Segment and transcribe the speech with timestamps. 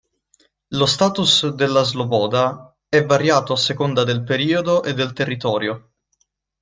[0.69, 5.91] Lo status della sloboda è variato a seconda del periodo e del territorio.